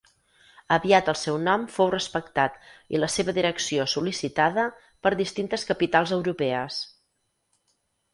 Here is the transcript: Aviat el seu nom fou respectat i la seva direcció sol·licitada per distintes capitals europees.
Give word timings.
Aviat 0.75 1.09
el 1.11 1.17
seu 1.23 1.35
nom 1.47 1.65
fou 1.73 1.89
respectat 1.95 2.55
i 2.97 3.01
la 3.03 3.09
seva 3.15 3.35
direcció 3.39 3.85
sol·licitada 3.91 4.65
per 5.07 5.13
distintes 5.21 5.67
capitals 5.73 6.15
europees. 6.19 6.81